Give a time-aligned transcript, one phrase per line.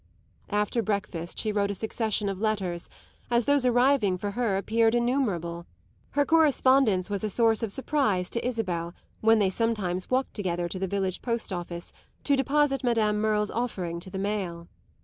[0.49, 2.89] After breakfast she wrote a succession of letters,
[3.29, 5.67] as those arriving for her appeared innumerable:
[6.13, 10.79] her correspondence was a source of surprise to Isabel when they sometimes walked together to
[10.79, 11.93] the village post office
[12.23, 14.67] to deposit Madame Merle's offering to the mail.